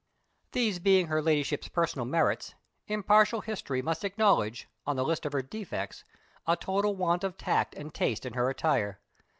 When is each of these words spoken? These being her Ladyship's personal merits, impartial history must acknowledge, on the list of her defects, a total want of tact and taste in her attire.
These 0.53 0.79
being 0.79 1.05
her 1.09 1.21
Ladyship's 1.21 1.67
personal 1.67 2.05
merits, 2.05 2.55
impartial 2.87 3.41
history 3.41 3.83
must 3.83 4.03
acknowledge, 4.03 4.67
on 4.83 4.95
the 4.95 5.03
list 5.05 5.27
of 5.27 5.33
her 5.33 5.43
defects, 5.43 6.05
a 6.47 6.55
total 6.55 6.95
want 6.95 7.23
of 7.23 7.37
tact 7.37 7.75
and 7.75 7.93
taste 7.93 8.25
in 8.25 8.33
her 8.33 8.49
attire. 8.49 8.99